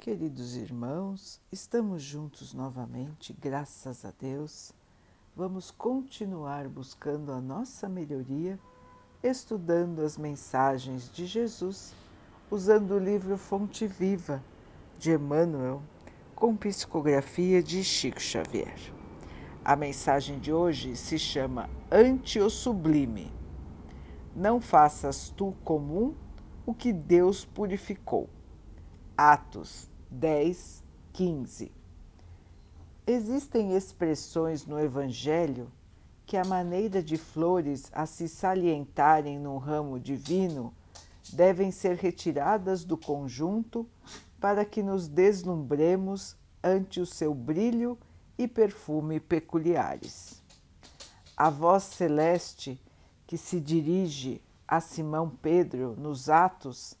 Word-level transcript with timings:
Queridos 0.00 0.56
irmãos, 0.56 1.38
estamos 1.52 2.02
juntos 2.02 2.54
novamente, 2.54 3.36
graças 3.38 4.02
a 4.02 4.10
Deus. 4.18 4.72
Vamos 5.36 5.70
continuar 5.70 6.66
buscando 6.68 7.30
a 7.30 7.38
nossa 7.38 7.86
melhoria, 7.86 8.58
estudando 9.22 10.00
as 10.00 10.16
mensagens 10.16 11.12
de 11.12 11.26
Jesus, 11.26 11.92
usando 12.50 12.92
o 12.92 12.98
livro 12.98 13.36
Fonte 13.36 13.86
Viva 13.86 14.42
de 14.98 15.12
Emmanuel, 15.12 15.82
com 16.34 16.56
psicografia 16.56 17.62
de 17.62 17.84
Chico 17.84 18.22
Xavier. 18.22 18.80
A 19.62 19.76
mensagem 19.76 20.38
de 20.38 20.50
hoje 20.50 20.96
se 20.96 21.18
chama 21.18 21.68
Ante 21.92 22.40
o 22.40 22.48
Sublime. 22.48 23.30
Não 24.34 24.62
faças 24.62 25.28
tu 25.28 25.54
comum 25.62 26.14
o 26.64 26.72
que 26.72 26.90
Deus 26.90 27.44
purificou. 27.44 28.30
Atos 29.14 29.89
10, 30.10 30.82
15. 31.12 31.70
Existem 33.06 33.76
expressões 33.76 34.66
no 34.66 34.78
Evangelho 34.78 35.70
que, 36.26 36.36
a 36.36 36.44
maneira 36.44 37.02
de 37.02 37.16
flores 37.16 37.90
a 37.92 38.06
se 38.06 38.28
salientarem 38.28 39.38
num 39.38 39.56
ramo 39.56 40.00
divino, 40.00 40.74
devem 41.32 41.70
ser 41.70 41.96
retiradas 41.96 42.84
do 42.84 42.96
conjunto 42.96 43.86
para 44.40 44.64
que 44.64 44.82
nos 44.82 45.06
deslumbremos 45.06 46.36
ante 46.62 47.00
o 47.00 47.06
seu 47.06 47.32
brilho 47.32 47.96
e 48.36 48.48
perfume 48.48 49.20
peculiares. 49.20 50.42
A 51.36 51.50
voz 51.50 51.84
celeste 51.84 52.80
que 53.26 53.38
se 53.38 53.60
dirige 53.60 54.42
a 54.66 54.80
Simão 54.80 55.30
Pedro 55.30 55.94
nos 55.96 56.28
Atos 56.28 56.96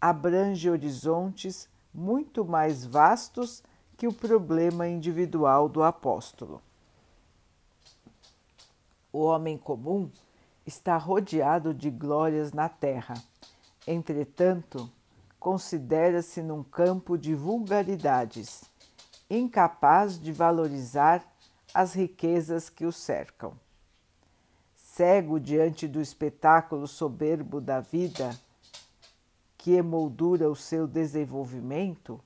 abrange 0.00 0.70
horizontes 0.70 1.68
muito 1.98 2.44
mais 2.44 2.86
vastos 2.86 3.62
que 3.96 4.06
o 4.06 4.12
problema 4.12 4.86
individual 4.86 5.68
do 5.68 5.82
apóstolo. 5.82 6.62
O 9.12 9.24
homem 9.24 9.58
comum 9.58 10.08
está 10.64 10.96
rodeado 10.96 11.74
de 11.74 11.90
glórias 11.90 12.52
na 12.52 12.68
terra, 12.68 13.14
entretanto, 13.86 14.88
considera-se 15.40 16.40
num 16.40 16.62
campo 16.62 17.18
de 17.18 17.34
vulgaridades, 17.34 18.62
incapaz 19.28 20.20
de 20.20 20.32
valorizar 20.32 21.24
as 21.74 21.94
riquezas 21.94 22.70
que 22.70 22.86
o 22.86 22.92
cercam. 22.92 23.54
Cego 24.76 25.40
diante 25.40 25.88
do 25.88 26.00
espetáculo 26.00 26.86
soberbo 26.86 27.60
da 27.60 27.80
vida, 27.80 28.38
que 29.58 29.72
emoldura 29.72 30.48
o 30.48 30.54
seu 30.54 30.86
desenvolvimento, 30.86 32.20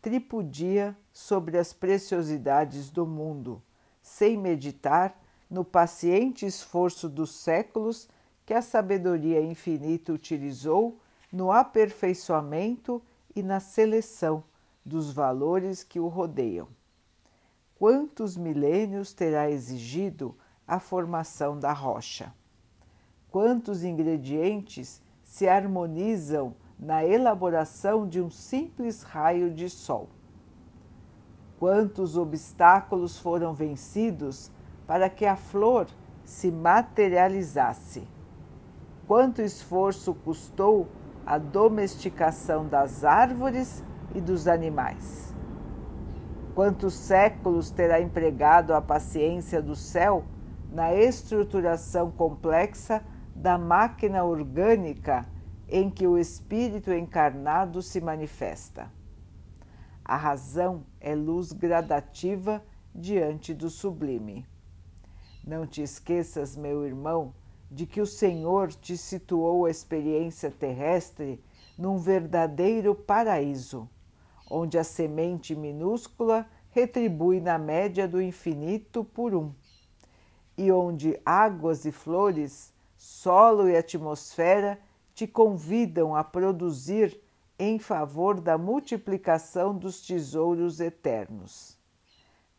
tripudia 0.00 0.96
sobre 1.12 1.58
as 1.58 1.72
preciosidades 1.72 2.90
do 2.90 3.06
mundo, 3.06 3.62
sem 4.02 4.38
meditar 4.38 5.20
no 5.50 5.62
paciente 5.64 6.46
esforço 6.46 7.08
dos 7.08 7.30
séculos 7.30 8.08
que 8.46 8.54
a 8.54 8.62
sabedoria 8.62 9.42
infinita 9.42 10.12
utilizou 10.12 10.98
no 11.30 11.52
aperfeiçoamento 11.52 13.02
e 13.36 13.42
na 13.42 13.60
seleção 13.60 14.42
dos 14.82 15.12
valores 15.12 15.84
que 15.84 16.00
o 16.00 16.08
rodeiam. 16.08 16.68
Quantos 17.78 18.34
milênios 18.34 19.12
terá 19.12 19.50
exigido 19.50 20.34
a 20.66 20.80
formação 20.80 21.58
da 21.58 21.72
rocha? 21.72 22.32
Quantos 23.30 23.84
ingredientes 23.84 25.02
se 25.22 25.46
harmonizam 25.46 26.56
na 26.78 27.04
elaboração 27.04 28.06
de 28.06 28.20
um 28.20 28.30
simples 28.30 29.02
raio 29.02 29.52
de 29.52 29.68
sol. 29.68 30.08
Quantos 31.58 32.16
obstáculos 32.16 33.18
foram 33.18 33.52
vencidos 33.52 34.50
para 34.86 35.10
que 35.10 35.26
a 35.26 35.34
flor 35.34 35.88
se 36.24 36.52
materializasse? 36.52 38.06
Quanto 39.08 39.42
esforço 39.42 40.14
custou 40.14 40.86
a 41.26 41.36
domesticação 41.36 42.66
das 42.66 43.04
árvores 43.04 43.82
e 44.14 44.20
dos 44.20 44.46
animais? 44.46 45.34
Quantos 46.54 46.94
séculos 46.94 47.70
terá 47.70 48.00
empregado 48.00 48.72
a 48.72 48.80
paciência 48.80 49.60
do 49.60 49.74
céu 49.74 50.24
na 50.70 50.94
estruturação 50.94 52.10
complexa 52.10 53.02
da 53.34 53.56
máquina 53.56 54.24
orgânica 54.24 55.26
em 55.68 55.90
que 55.90 56.06
o 56.06 56.16
espírito 56.16 56.92
encarnado 56.92 57.82
se 57.82 58.00
manifesta. 58.00 58.90
A 60.04 60.16
razão 60.16 60.86
é 61.00 61.14
luz 61.14 61.52
gradativa 61.52 62.64
diante 62.94 63.52
do 63.52 63.68
sublime. 63.68 64.46
Não 65.46 65.66
te 65.66 65.82
esqueças, 65.82 66.56
meu 66.56 66.86
irmão, 66.86 67.34
de 67.70 67.86
que 67.86 68.00
o 68.00 68.06
Senhor 68.06 68.68
te 68.72 68.96
situou 68.96 69.66
a 69.66 69.70
experiência 69.70 70.50
terrestre 70.50 71.42
num 71.76 71.98
verdadeiro 71.98 72.94
paraíso, 72.94 73.88
onde 74.50 74.78
a 74.78 74.84
semente 74.84 75.54
minúscula 75.54 76.46
retribui 76.70 77.40
na 77.40 77.58
média 77.58 78.08
do 78.08 78.20
infinito 78.20 79.04
por 79.04 79.34
um, 79.34 79.52
e 80.56 80.72
onde 80.72 81.20
águas 81.24 81.84
e 81.84 81.92
flores, 81.92 82.72
solo 82.96 83.68
e 83.68 83.76
atmosfera 83.76 84.78
te 85.18 85.26
convidam 85.26 86.14
a 86.14 86.22
produzir 86.22 87.20
em 87.58 87.76
favor 87.80 88.40
da 88.40 88.56
multiplicação 88.56 89.76
dos 89.76 90.00
tesouros 90.00 90.78
eternos. 90.78 91.76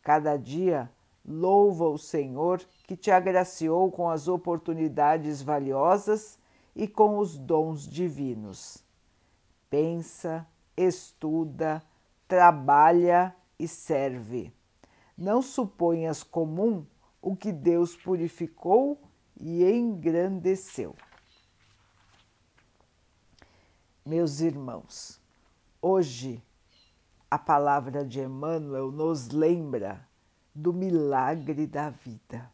Cada 0.01 0.35
dia 0.35 0.91
louva 1.25 1.87
o 1.87 1.97
Senhor 1.97 2.61
que 2.85 2.97
te 2.97 3.11
agraciou 3.11 3.89
com 3.89 4.09
as 4.09 4.27
oportunidades 4.27 5.41
valiosas 5.41 6.37
e 6.75 6.85
com 6.85 7.17
os 7.19 7.37
dons 7.37 7.87
divinos. 7.87 8.83
Pensa, 9.69 10.45
estuda, 10.75 11.81
trabalha 12.27 13.33
e 13.57 13.69
serve. 13.69 14.51
Não 15.17 15.41
suponhas 15.41 16.23
comum 16.23 16.85
o 17.21 17.37
que 17.37 17.53
Deus 17.53 17.95
purificou 17.95 18.99
e 19.39 19.63
engrandeceu. 19.63 20.93
Meus 24.09 24.39
irmãos, 24.39 25.21
hoje 25.79 26.43
a 27.29 27.37
palavra 27.37 28.03
de 28.03 28.19
Emmanuel 28.19 28.91
nos 28.91 29.29
lembra 29.29 30.03
do 30.51 30.73
milagre 30.73 31.67
da 31.67 31.91
vida. 31.91 32.51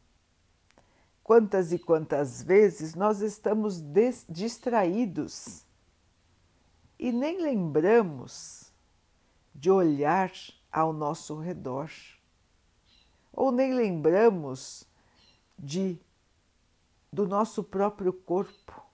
Quantas 1.24 1.72
e 1.72 1.80
quantas 1.80 2.44
vezes 2.44 2.94
nós 2.94 3.22
estamos 3.22 3.82
distraídos 4.28 5.66
e 7.00 7.14
nem 7.14 7.42
lembramos 7.42 8.74
de 9.54 9.72
olhar 9.72 10.34
ao 10.70 10.92
nosso 10.92 11.40
redor, 11.40 11.90
ou 13.32 13.50
nem 13.50 13.74
lembramos 13.74 14.86
de 15.58 15.98
do 17.14 17.26
nosso 17.26 17.64
próprio 17.64 18.12
corpo 18.12 18.85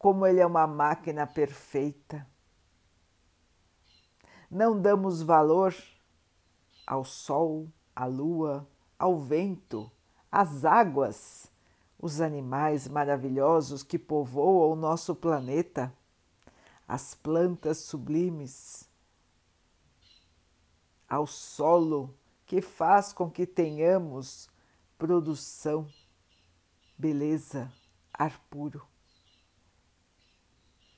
como 0.00 0.26
ele 0.26 0.40
é 0.40 0.46
uma 0.46 0.66
máquina 0.66 1.26
perfeita. 1.26 2.26
Não 4.50 4.80
damos 4.80 5.20
valor 5.20 5.76
ao 6.86 7.04
sol, 7.04 7.68
à 7.94 8.06
lua, 8.06 8.66
ao 8.98 9.20
vento, 9.20 9.92
às 10.32 10.64
águas, 10.64 11.52
os 11.98 12.18
animais 12.22 12.88
maravilhosos 12.88 13.82
que 13.82 13.98
povoam 13.98 14.72
o 14.72 14.74
nosso 14.74 15.14
planeta, 15.14 15.92
as 16.88 17.14
plantas 17.14 17.76
sublimes, 17.76 18.88
ao 21.06 21.26
solo 21.26 22.16
que 22.46 22.62
faz 22.62 23.12
com 23.12 23.30
que 23.30 23.46
tenhamos 23.46 24.48
produção, 24.96 25.86
beleza, 26.96 27.70
ar 28.14 28.40
puro. 28.48 28.89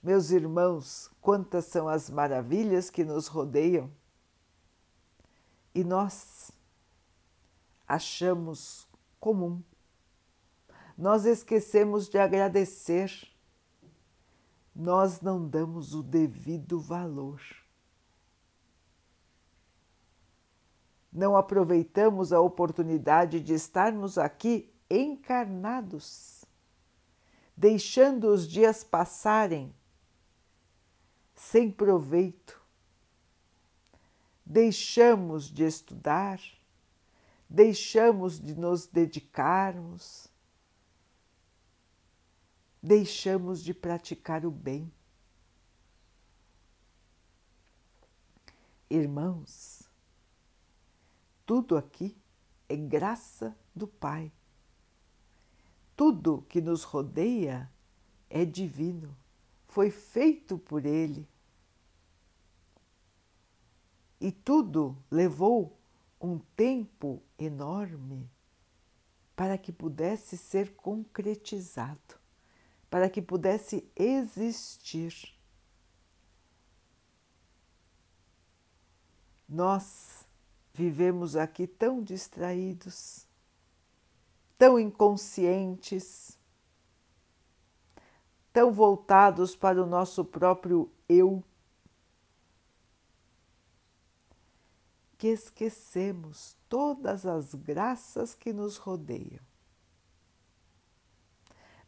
Meus 0.02 0.32
irmãos, 0.32 1.08
quantas 1.20 1.66
são 1.66 1.88
as 1.88 2.10
maravilhas 2.10 2.90
que 2.90 3.04
nos 3.04 3.28
rodeiam 3.28 3.88
e 5.72 5.84
nós 5.84 6.50
achamos 7.87 8.88
comum. 9.20 9.62
Nós 10.99 11.25
esquecemos 11.25 12.08
de 12.08 12.19
agradecer, 12.19 13.12
nós 14.75 15.20
não 15.20 15.46
damos 15.46 15.94
o 15.94 16.02
devido 16.02 16.81
valor. 16.81 17.40
Não 21.12 21.37
aproveitamos 21.37 22.32
a 22.32 22.40
oportunidade 22.40 23.38
de 23.38 23.55
estarmos 23.55 24.19
aqui 24.19 24.69
encarnados, 24.90 26.44
deixando 27.56 28.25
os 28.25 28.48
dias 28.48 28.82
passarem 28.82 29.72
sem 31.34 31.70
proveito, 31.70 32.61
deixamos 34.44 35.50
de 35.50 35.64
estudar, 35.64 36.40
deixamos 37.49 38.38
de 38.38 38.55
nos 38.55 38.87
dedicarmos, 38.87 40.29
deixamos 42.82 43.62
de 43.62 43.73
praticar 43.73 44.44
o 44.44 44.50
bem. 44.50 44.93
Irmãos, 48.90 49.82
tudo 51.46 51.76
aqui 51.76 52.17
é 52.69 52.76
graça 52.76 53.56
do 53.75 53.87
Pai. 53.87 54.31
Tudo 55.96 56.44
que 56.49 56.61
nos 56.61 56.82
rodeia 56.82 57.70
é 58.29 58.44
divino, 58.44 59.17
foi 59.72 59.90
feito 59.90 60.58
por 60.58 60.84
Ele. 60.84 61.26
E 64.20 64.30
tudo 64.30 64.96
levou 65.10 65.78
um 66.20 66.38
tempo 66.54 67.22
enorme 67.38 68.30
para 69.34 69.56
que 69.56 69.72
pudesse 69.72 70.36
ser 70.36 70.74
concretizado, 70.76 72.20
para 72.90 73.08
que 73.08 73.22
pudesse 73.22 73.90
existir. 73.96 75.34
Nós 79.48 80.26
vivemos 80.74 81.34
aqui 81.34 81.66
tão 81.66 82.02
distraídos, 82.02 83.26
tão 84.58 84.78
inconscientes, 84.78 86.38
tão 88.52 88.72
voltados 88.72 89.56
para 89.56 89.82
o 89.82 89.87
nosso 89.87 90.25
próprio 90.25 90.90
eu, 91.08 91.43
que 95.16 95.28
esquecemos 95.28 96.56
todas 96.69 97.25
as 97.25 97.54
graças 97.54 98.34
que 98.34 98.52
nos 98.52 98.76
rodeiam. 98.76 99.40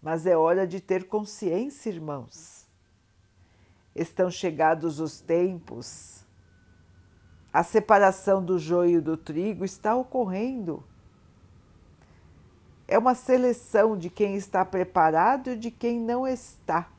Mas 0.00 0.26
é 0.26 0.36
hora 0.36 0.66
de 0.66 0.80
ter 0.80 1.08
consciência, 1.08 1.90
irmãos. 1.90 2.66
Estão 3.94 4.30
chegados 4.30 5.00
os 5.00 5.20
tempos 5.20 6.24
a 7.54 7.62
separação 7.62 8.44
do 8.44 8.58
joio 8.58 9.00
do 9.00 9.16
trigo 9.16 9.64
está 9.64 9.94
ocorrendo. 9.94 10.82
É 12.86 12.98
uma 12.98 13.14
seleção 13.14 13.96
de 13.96 14.10
quem 14.10 14.36
está 14.36 14.64
preparado 14.64 15.50
e 15.50 15.56
de 15.56 15.70
quem 15.70 15.98
não 15.98 16.26
está. 16.26 16.90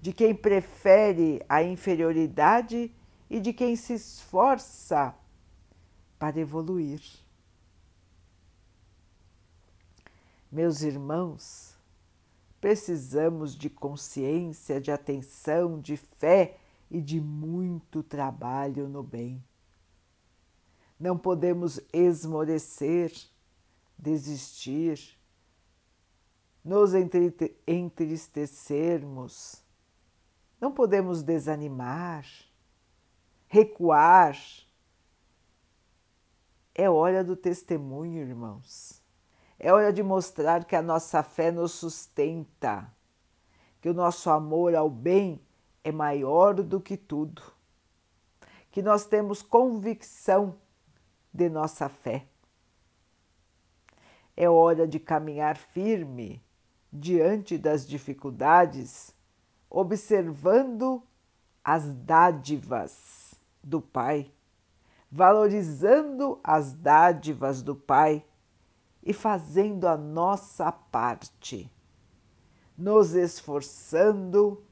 De 0.00 0.12
quem 0.12 0.34
prefere 0.34 1.44
a 1.48 1.62
inferioridade 1.62 2.92
e 3.28 3.40
de 3.40 3.52
quem 3.52 3.74
se 3.74 3.94
esforça 3.94 5.14
para 6.18 6.38
evoluir. 6.38 7.02
Meus 10.52 10.82
irmãos, 10.82 11.74
precisamos 12.60 13.56
de 13.56 13.68
consciência, 13.68 14.80
de 14.80 14.92
atenção, 14.92 15.80
de 15.80 15.96
fé 15.96 16.56
e 16.90 17.00
de 17.00 17.20
muito 17.20 18.02
trabalho 18.02 18.88
no 18.88 19.02
bem. 19.02 19.42
Não 20.98 21.18
podemos 21.18 21.80
esmorecer, 21.92 23.12
desistir, 23.98 25.18
nos 26.64 26.92
entristecermos, 27.66 29.62
não 30.60 30.72
podemos 30.72 31.22
desanimar, 31.22 32.24
recuar. 33.46 34.34
É 36.74 36.88
hora 36.88 37.22
do 37.22 37.36
testemunho, 37.36 38.22
irmãos. 38.22 39.02
É 39.58 39.72
hora 39.72 39.92
de 39.92 40.02
mostrar 40.02 40.64
que 40.64 40.74
a 40.74 40.82
nossa 40.82 41.22
fé 41.22 41.52
nos 41.52 41.72
sustenta, 41.72 42.90
que 43.80 43.88
o 43.88 43.94
nosso 43.94 44.30
amor 44.30 44.74
ao 44.74 44.88
bem 44.88 45.40
é 45.84 45.92
maior 45.92 46.54
do 46.54 46.80
que 46.80 46.96
tudo, 46.96 47.42
que 48.70 48.82
nós 48.82 49.04
temos 49.04 49.42
convicção 49.42 50.58
de 51.32 51.48
nossa 51.50 51.88
fé. 51.88 52.26
É 54.36 54.48
hora 54.48 54.86
de 54.86 54.98
caminhar 54.98 55.56
firme 55.56 56.42
diante 56.92 57.56
das 57.58 57.86
dificuldades, 57.86 59.14
observando 59.70 61.02
as 61.64 61.92
dádivas 61.92 63.34
do 63.62 63.80
Pai, 63.80 64.30
valorizando 65.10 66.38
as 66.42 66.72
dádivas 66.72 67.62
do 67.62 67.74
Pai 67.74 68.24
e 69.02 69.12
fazendo 69.12 69.86
a 69.86 69.96
nossa 69.96 70.70
parte, 70.70 71.70
nos 72.76 73.14
esforçando 73.14 74.62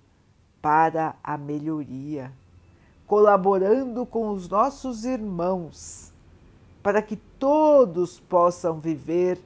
para 0.60 1.16
a 1.22 1.36
melhoria, 1.36 2.32
colaborando 3.06 4.06
com 4.06 4.30
os 4.30 4.48
nossos 4.48 5.04
irmãos, 5.04 6.12
para 6.82 7.02
que 7.02 7.16
todos 7.16 8.18
possam 8.20 8.80
viver 8.80 9.40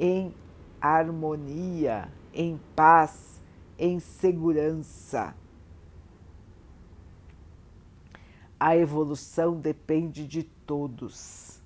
em 0.00 0.34
harmonia, 0.80 2.10
em 2.32 2.58
paz, 2.74 3.38
em 3.78 4.00
segurança. 4.00 5.34
A 8.58 8.74
evolução 8.74 9.60
depende 9.60 10.26
de 10.26 10.42
todos, 10.42 11.62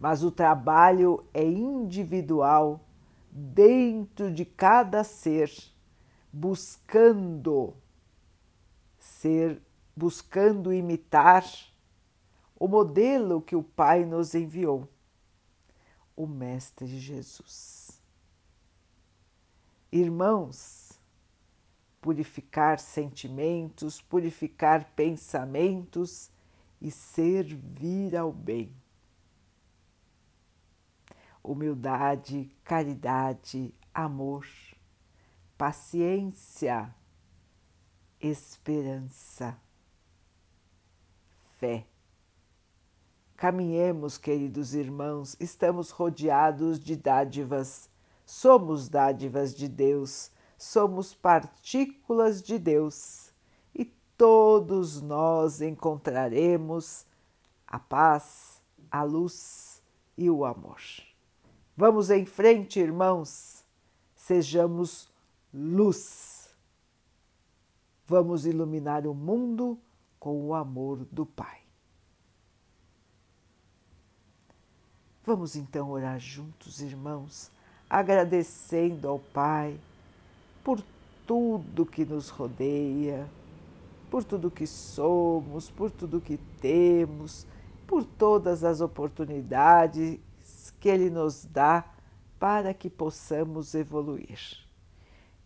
mas 0.00 0.24
o 0.24 0.30
trabalho 0.32 1.24
é 1.32 1.44
individual 1.44 2.80
dentro 3.30 4.32
de 4.32 4.44
cada 4.44 5.04
ser, 5.04 5.50
buscando 6.32 7.74
ser 8.98 9.62
buscando 9.94 10.72
imitar 10.72 11.44
o 12.58 12.66
modelo 12.66 13.42
que 13.42 13.54
o 13.54 13.62
Pai 13.62 14.04
nos 14.04 14.34
enviou, 14.34 14.88
o 16.22 16.26
Mestre 16.26 16.86
Jesus. 16.86 18.00
Irmãos, 19.90 20.92
purificar 22.00 22.78
sentimentos, 22.78 24.00
purificar 24.00 24.84
pensamentos 24.94 26.30
e 26.80 26.92
servir 26.92 28.16
ao 28.16 28.32
bem. 28.32 28.72
Humildade, 31.42 32.48
caridade, 32.62 33.74
amor, 33.92 34.46
paciência, 35.58 36.94
esperança, 38.20 39.60
fé. 41.58 41.84
Caminhemos, 43.42 44.18
queridos 44.18 44.72
irmãos, 44.72 45.36
estamos 45.40 45.90
rodeados 45.90 46.78
de 46.78 46.94
dádivas, 46.94 47.90
somos 48.24 48.88
dádivas 48.88 49.52
de 49.52 49.66
Deus, 49.66 50.30
somos 50.56 51.12
partículas 51.12 52.40
de 52.40 52.56
Deus 52.56 53.32
e 53.74 53.84
todos 54.16 55.02
nós 55.02 55.60
encontraremos 55.60 57.04
a 57.66 57.80
paz, 57.80 58.62
a 58.88 59.02
luz 59.02 59.82
e 60.16 60.30
o 60.30 60.44
amor. 60.44 60.78
Vamos 61.76 62.10
em 62.10 62.24
frente, 62.24 62.78
irmãos, 62.78 63.64
sejamos 64.14 65.10
luz. 65.52 66.48
Vamos 68.06 68.46
iluminar 68.46 69.04
o 69.04 69.12
mundo 69.12 69.76
com 70.20 70.46
o 70.46 70.54
amor 70.54 71.04
do 71.10 71.26
Pai. 71.26 71.61
Vamos 75.24 75.56
então 75.56 75.90
orar 75.90 76.18
juntos, 76.18 76.80
irmãos, 76.80 77.50
agradecendo 77.88 79.08
ao 79.08 79.18
Pai 79.18 79.78
por 80.64 80.82
tudo 81.26 81.86
que 81.86 82.04
nos 82.04 82.28
rodeia, 82.28 83.28
por 84.10 84.24
tudo 84.24 84.50
que 84.50 84.66
somos, 84.66 85.70
por 85.70 85.90
tudo 85.90 86.20
que 86.20 86.38
temos, 86.60 87.46
por 87.86 88.04
todas 88.04 88.64
as 88.64 88.80
oportunidades 88.80 90.18
que 90.80 90.88
Ele 90.88 91.08
nos 91.08 91.44
dá 91.44 91.84
para 92.38 92.74
que 92.74 92.90
possamos 92.90 93.74
evoluir 93.74 94.62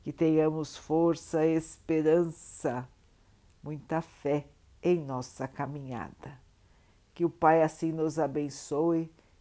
que 0.06 0.12
tenhamos 0.12 0.76
força, 0.76 1.44
esperança, 1.44 2.88
muita 3.60 4.00
fé 4.00 4.46
em 4.80 5.00
nossa 5.00 5.48
caminhada. 5.48 6.40
Que 7.12 7.24
o 7.24 7.28
Pai 7.28 7.60
assim 7.60 7.90
nos 7.90 8.16
abençoe 8.16 9.10